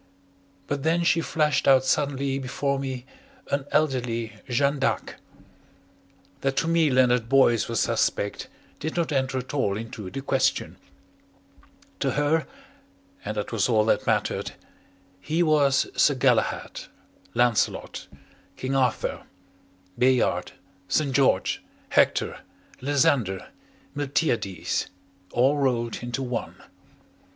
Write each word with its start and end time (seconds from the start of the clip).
But 0.65 0.81
then 0.81 1.03
she 1.03 1.21
flashed 1.21 1.67
out 1.67 1.85
suddenly 1.85 2.39
before 2.39 2.79
me 2.79 3.05
an 3.51 3.65
elderly 3.69 4.33
Jeanne 4.49 4.79
d'Arc. 4.79 5.17
That 6.39 6.57
to 6.57 6.67
me 6.67 6.89
Leonard 6.89 7.29
Boyce 7.29 7.67
was 7.67 7.81
suspect 7.81 8.47
did 8.79 8.95
not 8.97 9.11
enter 9.11 9.37
at 9.37 9.53
all 9.53 9.77
into 9.77 10.09
the 10.09 10.21
question. 10.23 10.77
To 11.99 12.13
her 12.13 12.47
and 13.23 13.37
that 13.37 13.51
was 13.51 13.69
all 13.69 13.85
that 13.85 14.07
mattered 14.07 14.53
he 15.19 15.43
was 15.43 15.85
Sir 15.95 16.15
Galahad, 16.15 16.85
Lancelot, 17.35 18.07
King 18.57 18.75
Arthur, 18.75 19.21
Bayard, 19.99 20.53
St. 20.87 21.11
George, 21.11 21.61
Hector, 21.89 22.39
Lysander, 22.81 23.49
Miltiades, 23.95 24.87
all 25.31 25.59
rolled 25.59 25.97
into 26.01 26.23
one. 26.23 26.55